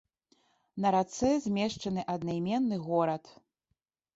На 0.85 0.91
рацэ 0.95 1.29
змешчаны 1.45 2.01
аднайменны 2.15 2.75
горад. 2.89 3.23